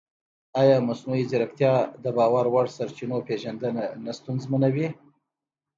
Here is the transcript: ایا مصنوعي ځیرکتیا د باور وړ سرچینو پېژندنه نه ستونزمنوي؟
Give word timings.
ایا 0.61 0.77
مصنوعي 0.87 1.23
ځیرکتیا 1.31 1.73
د 2.03 2.05
باور 2.17 2.45
وړ 2.53 2.65
سرچینو 2.77 3.17
پېژندنه 3.27 3.83
نه 4.03 4.11
ستونزمنوي؟ 4.19 4.87